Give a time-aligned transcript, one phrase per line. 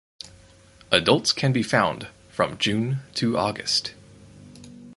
[0.91, 3.93] Adults can be found from June to August.